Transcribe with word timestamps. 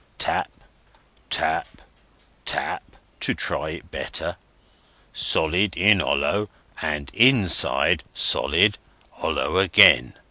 Tap, 0.17 0.51
tap, 1.29 1.67
tap, 2.43 2.81
to 3.19 3.35
try 3.35 3.69
it 3.69 3.91
better. 3.91 4.35
Solid 5.13 5.77
in 5.77 5.99
hollow; 5.99 6.49
and 6.81 7.11
inside 7.13 8.03
solid, 8.11 8.79
hollow 9.11 9.57
again! 9.57 10.15